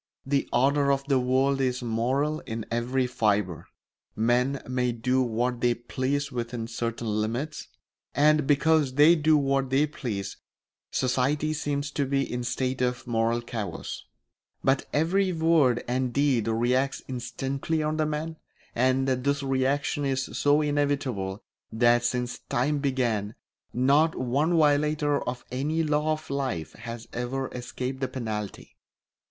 The 0.25 0.49
order 0.51 0.91
of 0.91 1.03
the 1.03 1.19
world 1.19 1.61
is 1.61 1.83
moral 1.83 2.39
in 2.47 2.65
every 2.71 3.05
fibre; 3.05 3.67
men 4.15 4.59
may 4.67 4.91
do 4.91 5.21
what 5.21 5.61
they 5.61 5.75
please 5.75 6.31
within 6.31 6.65
certain 6.65 7.05
limits, 7.21 7.67
and 8.15 8.47
because 8.47 8.95
they 8.95 9.15
do 9.15 9.37
what 9.37 9.69
they 9.69 9.85
please 9.85 10.37
society 10.89 11.53
seems 11.53 11.91
to 11.91 12.07
be 12.07 12.23
in 12.23 12.39
a 12.39 12.43
state 12.45 12.81
of 12.81 13.05
moral 13.05 13.41
chaos; 13.43 14.05
but 14.63 14.87
every 14.91 15.31
word 15.33 15.83
and 15.87 16.11
deed 16.13 16.47
reacts 16.47 17.03
instantly 17.07 17.83
on 17.83 17.97
the 17.97 18.07
man, 18.07 18.37
and 18.73 19.07
this 19.07 19.43
reaction 19.43 20.03
is 20.03 20.23
so 20.35 20.61
inevitable 20.61 21.43
that 21.71 22.03
since 22.03 22.39
time 22.49 22.79
began 22.79 23.35
not 23.71 24.15
one 24.15 24.57
violator 24.57 25.21
of 25.29 25.45
any 25.51 25.83
law 25.83 26.13
of 26.13 26.27
life 26.31 26.73
has 26.73 27.07
ever 27.13 27.49
escaped 27.49 27.99
the 27.99 28.07
penalty. 28.07 28.75